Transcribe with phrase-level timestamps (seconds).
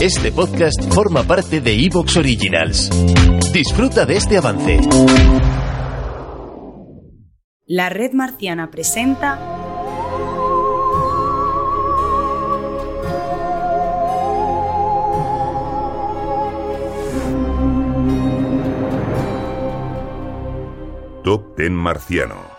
[0.00, 2.90] Este podcast forma parte de Evox Originals.
[3.52, 4.80] Disfruta de este avance.
[7.66, 9.38] La red marciana presenta
[21.22, 22.53] Top Ten Marciano.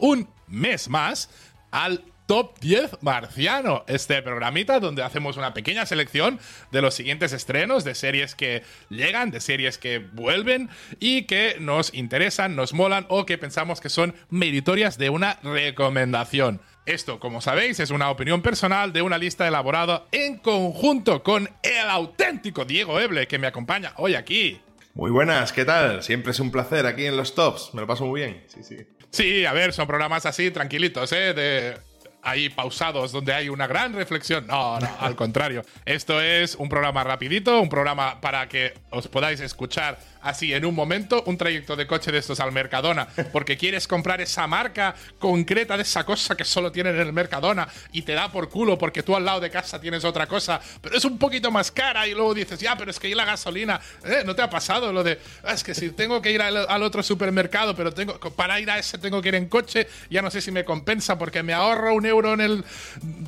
[0.00, 1.30] Un mes más
[1.70, 6.38] al Top 10 Marciano, este programita donde hacemos una pequeña selección
[6.70, 10.68] de los siguientes estrenos de series que llegan, de series que vuelven
[11.00, 16.60] y que nos interesan, nos molan o que pensamos que son meritorias de una recomendación.
[16.84, 21.88] Esto, como sabéis, es una opinión personal de una lista elaborada en conjunto con el
[21.88, 24.60] auténtico Diego Eble que me acompaña hoy aquí.
[24.98, 26.02] Muy buenas, ¿qué tal?
[26.02, 27.70] Siempre es un placer aquí en los tops.
[27.72, 28.42] Me lo paso muy bien.
[28.48, 28.78] Sí, sí.
[29.10, 31.34] Sí, a ver, son programas así, tranquilitos, ¿eh?
[31.34, 31.78] De
[32.20, 34.48] ahí pausados donde hay una gran reflexión.
[34.48, 35.62] No, no, al contrario.
[35.84, 40.74] Esto es un programa rapidito, un programa para que os podáis escuchar así en un
[40.74, 45.76] momento un trayecto de coche de estos al Mercadona porque quieres comprar esa marca concreta
[45.76, 49.02] de esa cosa que solo tienen en el Mercadona y te da por culo porque
[49.02, 52.12] tú al lado de casa tienes otra cosa, pero es un poquito más cara y
[52.14, 54.22] luego dices, ya, pero es que ahí la gasolina, ¿eh?
[54.26, 56.82] ¿no te ha pasado lo de, "Ah, es que si tengo que ir al, al
[56.82, 60.30] otro supermercado, pero tengo para ir a ese tengo que ir en coche, ya no
[60.30, 62.64] sé si me compensa porque me ahorro un euro en el,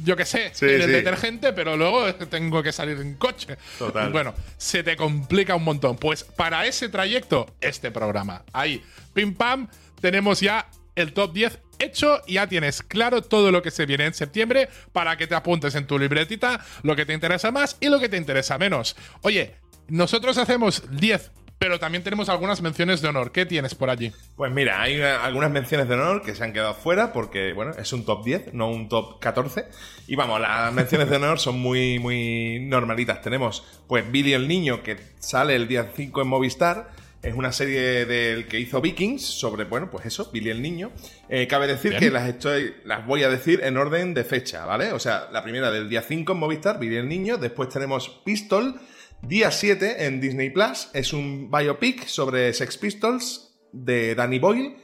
[0.04, 0.90] yo qué sé, Sí, en el sí.
[0.90, 3.56] detergente, pero luego tengo que salir en coche.
[3.78, 4.10] Total.
[4.10, 5.96] Bueno, se te complica un montón.
[5.96, 8.44] Pues para ese trayecto, este programa.
[8.52, 8.82] Ahí,
[9.14, 9.68] pim pam,
[10.00, 14.06] tenemos ya el top 10 hecho y ya tienes claro todo lo que se viene
[14.06, 17.88] en septiembre para que te apuntes en tu libretita lo que te interesa más y
[17.88, 18.96] lo que te interesa menos.
[19.22, 19.56] Oye,
[19.88, 23.32] nosotros hacemos 10, pero también tenemos algunas menciones de honor.
[23.32, 24.10] ¿Qué tienes por allí?
[24.34, 27.92] Pues mira, hay algunas menciones de honor que se han quedado fuera porque, bueno, es
[27.92, 29.66] un top 10, no un top 14.
[30.06, 33.20] Y vamos, las menciones de honor son muy, muy normalitas.
[33.20, 36.92] Tenemos, pues, Billy el Niño, que sale el día 5 en Movistar.
[37.22, 40.92] Es una serie del que hizo Vikings sobre, bueno, pues eso, Billy el Niño.
[41.28, 42.00] Eh, cabe decir Bien.
[42.00, 44.92] que las estoy, las voy a decir en orden de fecha, ¿vale?
[44.92, 47.36] O sea, la primera del día 5 en Movistar, Billy el Niño.
[47.36, 48.80] Después tenemos Pistol,
[49.22, 50.88] día 7 en Disney Plus.
[50.94, 54.76] Es un biopic sobre Sex Pistols de Danny Boyle.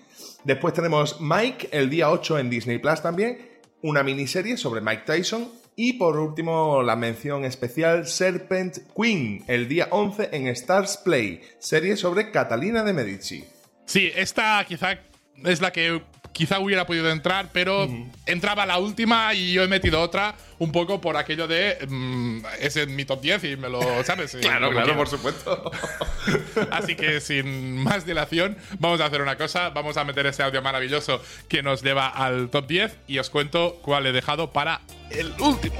[0.44, 3.38] Después tenemos Mike, el día 8 en Disney Plus también.
[3.82, 5.50] Una miniserie sobre Mike Tyson.
[5.74, 11.96] Y por último, la mención especial Serpent Queen, el día 11 en Stars Play, serie
[11.96, 13.44] sobre Catalina de Medici.
[13.84, 14.98] Sí, esta quizá
[15.44, 16.00] es la que
[16.36, 17.88] quizá hubiera podido entrar, pero
[18.26, 22.76] entraba la última y yo he metido otra un poco por aquello de mm, es
[22.76, 24.36] en mi top 10 y me lo sabes.
[24.46, 24.98] Claro, claro, quiero.
[24.98, 25.70] por supuesto.
[26.70, 29.70] Así que sin más dilación, vamos a hacer una cosa.
[29.70, 33.78] Vamos a meter ese audio maravilloso que nos lleva al top 10 y os cuento
[33.82, 35.76] cuál he dejado para el último.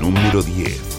[0.00, 0.97] Número 10.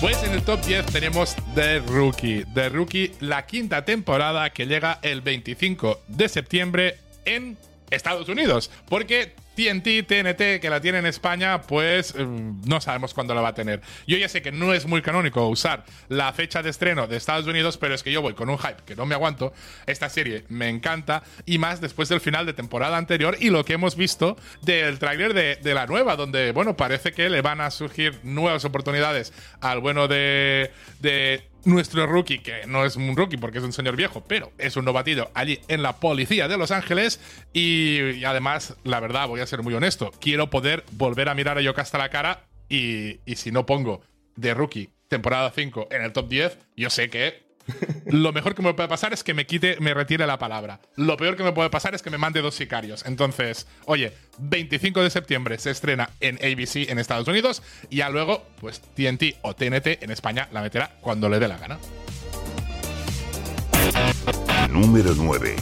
[0.00, 2.46] Pues en el top 10 tenemos The Rookie.
[2.54, 6.96] The Rookie, la quinta temporada que llega el 25 de septiembre
[7.26, 7.58] en
[7.90, 8.70] Estados Unidos.
[8.88, 13.48] Porque TNT, TNT, que la tiene en España, pues eh, no sabemos cuándo la va
[13.48, 13.82] a tener.
[14.06, 17.46] Yo ya sé que no es muy canónico usar la fecha de estreno de Estados
[17.46, 19.52] Unidos, pero es que yo voy con un hype que no me aguanto.
[19.86, 23.74] Esta serie me encanta y más después del final de temporada anterior y lo que
[23.74, 27.70] hemos visto del tráiler de, de la nueva, donde, bueno, parece que le van a
[27.70, 30.70] surgir nuevas oportunidades al bueno de,
[31.00, 34.76] de nuestro rookie, que no es un rookie porque es un señor viejo, pero es
[34.76, 37.20] un novatillo allí en la policía de Los Ángeles.
[37.52, 41.62] Y, además, la verdad, voy a ser muy honesto, quiero poder volver a mirar a
[41.62, 44.00] Yocasta a la cara y, y si no pongo
[44.36, 47.49] de rookie temporada 5 en el top 10, yo sé que
[48.06, 50.80] lo mejor que me puede pasar es que me quite, me retire la palabra.
[50.96, 53.04] Lo peor que me puede pasar es que me mande dos sicarios.
[53.06, 58.46] Entonces, oye, 25 de septiembre se estrena en ABC en Estados Unidos y ya luego,
[58.60, 61.78] pues TNT o TNT en España la meterá cuando le dé la gana.
[64.70, 65.56] Número 9.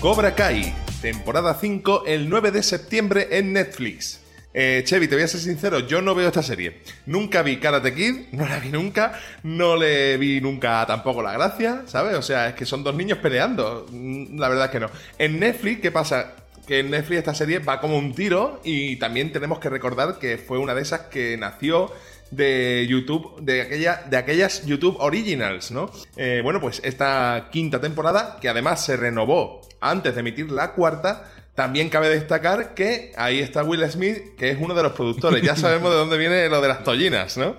[0.00, 4.19] Cobra Kai, temporada 5, el 9 de septiembre en Netflix.
[4.52, 6.80] Eh, Chevy, te voy a ser sincero, yo no veo esta serie.
[7.06, 9.12] Nunca vi Karate Kid, no la vi nunca,
[9.44, 12.16] no le vi nunca tampoco la gracia, ¿sabes?
[12.16, 13.86] O sea, es que son dos niños peleando.
[13.90, 14.90] Mm, La verdad es que no.
[15.18, 16.34] En Netflix, ¿qué pasa?
[16.66, 20.36] Que en Netflix esta serie va como un tiro y también tenemos que recordar que
[20.38, 21.92] fue una de esas que nació
[22.30, 25.90] de YouTube, de, aquella, de aquellas YouTube Originals, ¿no?
[26.16, 31.28] Eh, bueno, pues esta quinta temporada, que además se renovó antes de emitir la cuarta,
[31.54, 35.42] también cabe destacar que ahí está Will Smith, que es uno de los productores.
[35.42, 37.56] Ya sabemos de dónde viene lo de las tollinas, ¿no?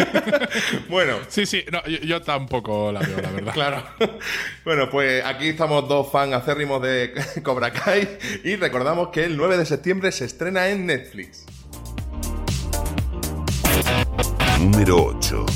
[0.88, 3.52] bueno, Sí, sí, no, yo, yo tampoco la veo, la verdad.
[3.60, 3.82] Claro.
[4.64, 7.12] Bueno, pues aquí estamos dos fans acérrimos de
[7.42, 11.44] Cobra Kai y recordamos que el 9 de septiembre se estrena en Netflix.
[14.60, 15.46] Número 8.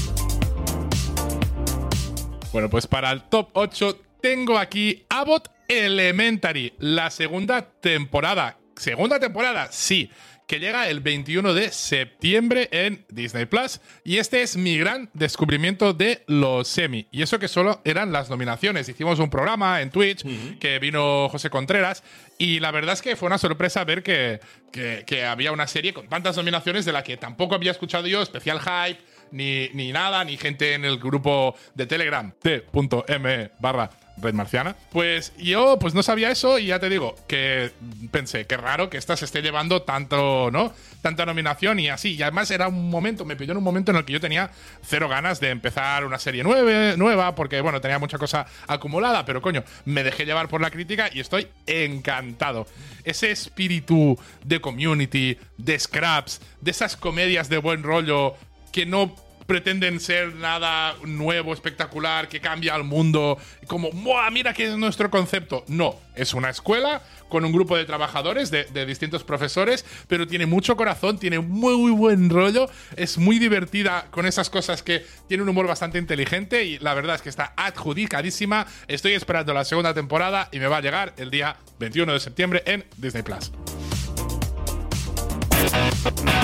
[2.53, 8.59] Bueno, pues para el top 8 tengo aquí Abbott Elementary, la segunda temporada.
[8.77, 10.11] Segunda temporada, sí,
[10.49, 13.81] que llega el 21 de septiembre en Disney Plus.
[14.03, 17.07] Y este es mi gran descubrimiento de los semi.
[17.13, 18.89] Y eso que solo eran las nominaciones.
[18.89, 20.25] Hicimos un programa en Twitch
[20.59, 22.03] que vino José Contreras.
[22.37, 24.41] Y la verdad es que fue una sorpresa ver que,
[24.73, 28.21] que- que había una serie con tantas nominaciones de la que tampoco había escuchado yo,
[28.21, 29.01] especial hype,
[29.35, 34.77] ni, ni nada, ni gente en el grupo de Telegram, t.m barra Red Marciana.
[34.93, 37.73] Pues yo pues no sabía eso y ya te digo que
[38.11, 40.73] pensé, qué raro que esta se esté llevando tanto, ¿no?
[41.03, 42.15] Tanta nominación y así.
[42.15, 44.51] Y además era un momento, me pilló en un momento en el que yo tenía
[44.83, 49.43] cero ganas de empezar una serie nueve, nueva, porque bueno, tenía mucha cosa acumulada, pero
[49.43, 52.67] coño, me dejé llevar por la crítica y estoy encantado.
[53.03, 58.37] Ese espíritu de community, de scraps, de esas comedias de buen rollo
[58.73, 59.15] que no
[59.47, 64.31] pretenden ser nada nuevo, espectacular, que cambia al mundo, como, ¡buah!
[64.31, 65.65] Mira que es nuestro concepto.
[65.69, 70.77] No, es una escuela con un grupo de trabajadores, de, distintos profesores, pero tiene mucho
[70.77, 75.49] corazón, tiene muy, muy buen rollo, es muy divertida con esas cosas que tiene un
[75.49, 78.67] humor bastante inteligente y la verdad es que está adjudicadísima.
[78.87, 82.63] Estoy esperando la segunda temporada y me va a llegar el día 21 de septiembre
[82.67, 83.51] en Disney Plus.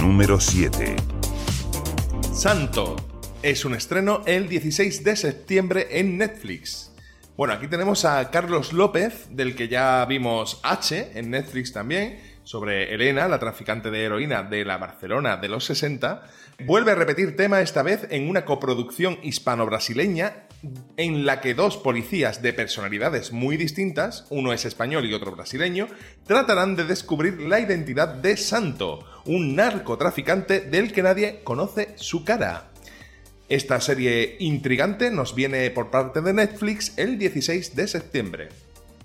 [0.01, 1.20] Número 7.
[2.33, 2.97] Santo
[3.43, 6.93] es un estreno el 16 de septiembre en Netflix.
[7.37, 12.19] Bueno, aquí tenemos a Carlos López, del que ya vimos H en Netflix también,
[12.51, 16.25] sobre Elena, la traficante de heroína de la Barcelona de los 60.
[16.65, 20.49] Vuelve a repetir tema esta vez en una coproducción hispano-brasileña
[20.97, 25.87] en la que dos policías de personalidades muy distintas, uno es español y otro brasileño,
[26.27, 32.73] tratarán de descubrir la identidad de Santo, un narcotraficante del que nadie conoce su cara.
[33.49, 38.49] Esta serie intrigante nos viene por parte de Netflix el 16 de septiembre.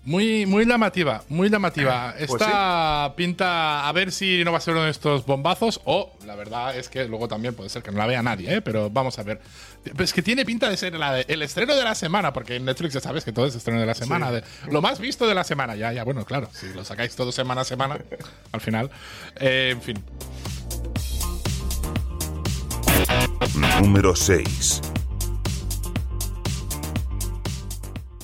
[0.05, 2.13] Muy, muy llamativa, muy llamativa.
[2.27, 6.13] Pues Esta pinta a ver si no va a ser uno de estos bombazos o
[6.27, 8.61] la verdad es que luego también puede ser que no la vea nadie, ¿eh?
[8.61, 9.41] pero vamos a ver.
[9.83, 12.55] Pero es que tiene pinta de ser la de- el estreno de la semana, porque
[12.57, 14.31] en Netflix ya sabes que todo es estreno de la semana.
[14.31, 17.31] de- lo más visto de la semana, ya, ya, bueno, claro, si lo sacáis todo
[17.31, 17.97] semana a semana,
[18.51, 18.91] al final.
[19.39, 20.03] Eh, en fin.
[23.81, 24.81] Número 6.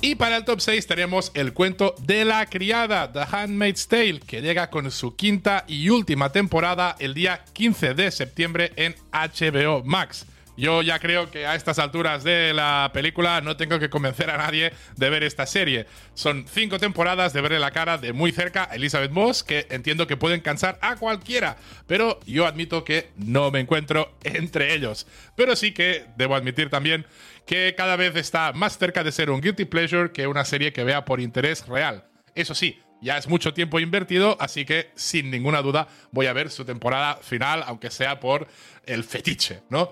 [0.04, 4.42] Y para el top 6 tenemos el cuento de la criada, The Handmaid's Tale, que
[4.42, 10.26] llega con su quinta y última temporada el día 15 de septiembre en HBO Max.
[10.58, 14.38] Yo ya creo que a estas alturas de la película no tengo que convencer a
[14.38, 15.86] nadie de ver esta serie.
[16.14, 20.08] Son cinco temporadas de verle la cara de muy cerca a Elizabeth Moss, que entiendo
[20.08, 25.08] que pueden cansar a cualquiera, pero yo admito que no me encuentro entre ellos.
[25.36, 27.06] Pero sí que debo admitir también
[27.46, 30.84] que cada vez está más cerca de ser un guilty pleasure que una serie que
[30.84, 32.06] vea por interés real.
[32.36, 36.50] Eso sí, ya es mucho tiempo invertido, así que sin ninguna duda voy a ver
[36.50, 38.48] su temporada final, aunque sea por
[38.86, 39.92] el fetiche, ¿no?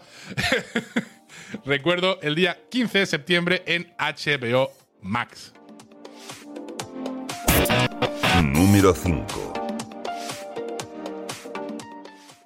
[1.65, 5.53] Recuerdo el día 15 de septiembre en HBO Max.
[8.43, 9.53] Número 5.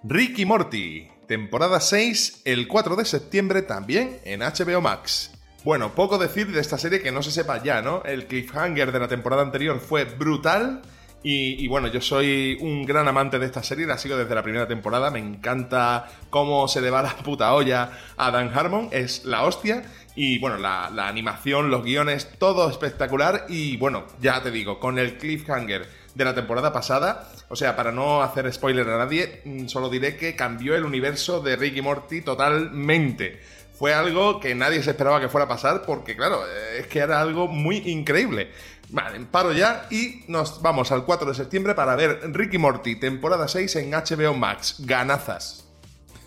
[0.05, 5.31] Ricky Morty, temporada 6, el 4 de septiembre también en HBO Max.
[5.63, 8.03] Bueno, poco decir de esta serie que no se sepa ya, ¿no?
[8.03, 10.81] El cliffhanger de la temporada anterior fue brutal.
[11.25, 14.67] Y, bueno, yo soy un gran amante de esta serie, la sigo desde la primera
[14.67, 15.09] temporada.
[15.09, 19.83] Me encanta cómo se le va la puta olla a Dan Harmon, es la hostia.
[20.17, 23.45] Y bueno, la, la animación, los guiones, todo espectacular.
[23.47, 27.93] Y bueno, ya te digo, con el cliffhanger de la temporada pasada, o sea, para
[27.93, 32.21] no hacer spoiler a nadie, mm, solo diré que cambió el universo de Ricky Morty
[32.21, 33.39] totalmente.
[33.73, 36.99] Fue algo que nadie se esperaba que fuera a pasar porque, claro, eh, es que
[36.99, 38.51] era algo muy increíble.
[38.89, 43.47] Vale, paro ya y nos vamos al 4 de septiembre para ver Ricky Morty, temporada
[43.47, 44.75] 6 en HBO Max.
[44.79, 45.62] Ganazas.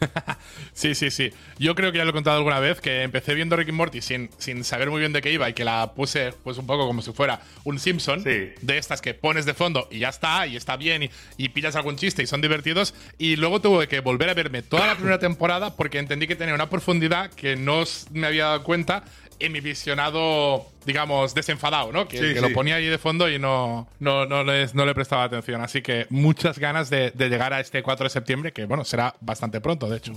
[0.73, 1.31] Sí, sí, sí.
[1.59, 4.29] Yo creo que ya lo he contado alguna vez, que empecé viendo Ricky Morty sin,
[4.39, 7.01] sin saber muy bien de qué iba y que la puse pues un poco como
[7.03, 8.51] si fuera un Simpson, Sí.
[8.61, 11.77] de estas que pones de fondo y ya está, y está bien, y, y pillas
[11.77, 12.95] algún chiste y son divertidos.
[13.19, 16.55] Y luego tuve que volver a verme toda la primera temporada porque entendí que tenía
[16.55, 19.05] una profundidad que no me había dado cuenta
[19.39, 22.09] en mi visionado, digamos, desenfadado, ¿no?
[22.09, 22.41] Que, Sí, que sí.
[22.41, 25.61] lo ponía ahí de fondo y no, no, no, les- no le prestaba atención.
[25.61, 29.15] Así que muchas ganas de, de llegar a este 4 de septiembre, que bueno, será
[29.21, 30.13] bastante pronto, de hecho.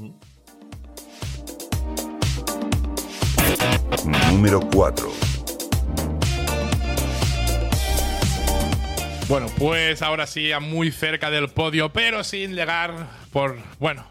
[4.32, 5.12] Número 4.
[9.30, 14.04] Bueno, pues ahora sí, ya muy cerca del podio, pero sin llegar por, bueno,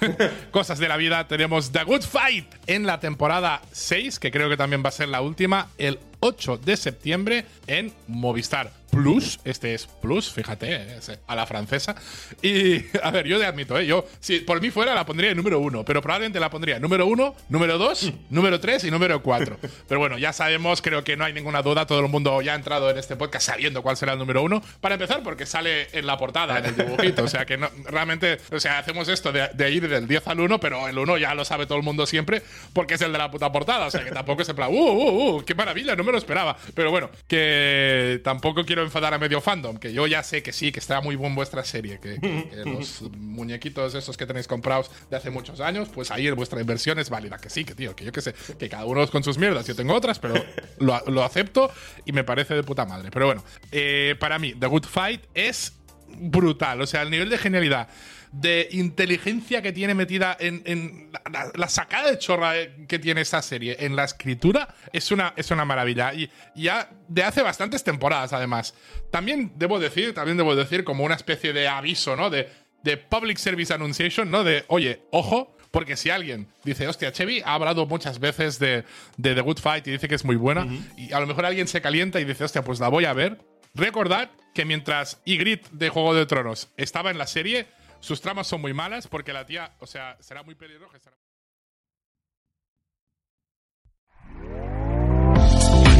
[0.52, 4.56] cosas de la vida, tenemos The Good Fight en la temporada 6, que creo que
[4.56, 9.40] también va a ser la última, el 8 de septiembre en Movistar Plus.
[9.44, 11.94] Este es Plus, fíjate, es a la francesa.
[12.42, 13.86] Y, a ver, yo te admito, ¿eh?
[13.86, 17.06] yo, si por mí fuera, la pondría en número 1, pero probablemente la pondría número
[17.06, 19.58] 1, número 2, número 3 y número 4.
[19.88, 22.56] Pero bueno, ya sabemos, creo que no hay ninguna duda, todo el mundo ya ha
[22.56, 24.62] entrado en este podcast sabiendo cuál será el número 1.
[24.80, 28.38] Para empezar, porque sale en la portada, en el dibujito, o sea que no, realmente,
[28.52, 31.34] o sea, hacemos esto de, de ir del 10 al 1, pero el 1 ya
[31.34, 32.42] lo sabe todo el mundo siempre,
[32.72, 34.74] porque es el de la puta portada, o sea que tampoco es en plan, uh,
[34.74, 36.56] uh, uh, qué maravilla, no me lo esperaba.
[36.74, 40.72] Pero bueno, que tampoco quiero enfadar a medio fandom, que yo ya sé que sí,
[40.72, 44.90] que está muy buena vuestra serie, que, que- que los muñequitos esos que tenéis comprados
[45.10, 48.04] de hace muchos años, pues ahí vuestra inversión es válida, que sí, que tío, que
[48.04, 50.34] yo que sé, que cada uno con sus mierdas, yo tengo otras, pero
[50.78, 51.70] lo, lo acepto
[52.04, 53.10] y me parece de puta madre.
[53.10, 55.74] Pero bueno, eh, para mí, The Good Fight es
[56.08, 57.88] brutal, o sea, el nivel de genialidad
[58.32, 61.10] de inteligencia que tiene metida en, en
[61.54, 65.50] la, sacada de chorra eh, que tiene esta serie en la escritura es una, es
[65.50, 66.14] una maravilla.
[66.14, 68.74] Y y ya de hace bastantes temporadas, además.
[69.10, 72.30] También debo decir, también debo decir, como una especie de aviso, ¿no?
[72.30, 72.48] De,
[72.82, 74.44] de Public Service Annunciation, ¿no?
[74.44, 78.84] De, oye, ojo, porque si alguien dice, hostia, Chevy ha hablado muchas veces de,
[79.16, 81.68] de The Good Fight y dice que es muy buena, y a lo mejor alguien
[81.68, 83.38] se calienta y dice, hostia, pues la voy a ver.
[83.74, 87.68] Recordad que mientras Ygritte de Juego de Tronos estaba en la serie,
[88.00, 90.98] sus tramas son muy malas porque la tía, o sea, será muy pelirroja.
[90.98, 91.16] será-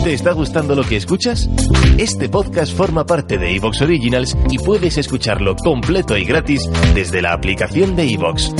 [0.04, 1.46] ¿Te está gustando lo que escuchas?
[1.98, 6.62] Este podcast forma parte de Evox Originals y puedes escucharlo completo y gratis
[6.94, 8.50] desde la aplicación de Evox.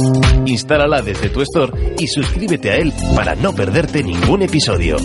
[0.44, 4.99] Instálala desde tu store y suscríbete a él para no perderte ningún episodio.